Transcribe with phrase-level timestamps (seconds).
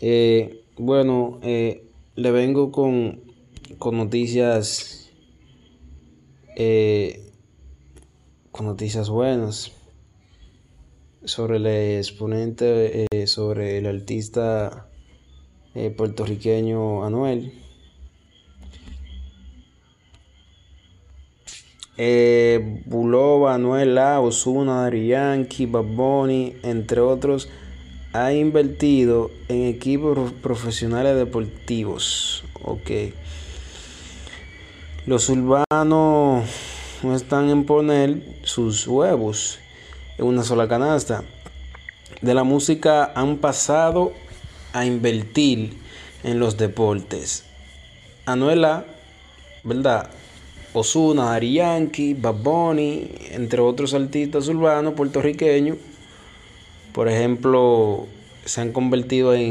[0.00, 3.20] Eh, bueno, eh, le vengo con,
[3.78, 5.10] con noticias,
[6.56, 7.32] eh,
[8.52, 9.72] con noticias buenas
[11.24, 14.88] sobre el exponente, eh, sobre el artista
[15.96, 17.52] puertorriqueño Anuel.
[22.86, 27.48] Bulova, Anuel Ozuna, Dari Yankee, Bad Bunny, entre otros,
[28.12, 32.44] ha invertido en equipos profesionales deportivos.
[32.62, 32.90] Ok.
[35.06, 36.44] Los urbanos
[37.02, 39.58] no están en poner sus huevos
[40.18, 41.24] en una sola canasta.
[42.20, 44.12] De la música han pasado
[44.72, 45.78] a invertir
[46.24, 47.44] en los deportes.
[48.26, 48.84] Anuela,
[49.64, 50.10] ¿verdad?
[50.74, 55.78] Yankee, Bad Bunny, entre otros artistas urbanos puertorriqueños,
[56.92, 58.06] por ejemplo,
[58.44, 59.42] se han convertido en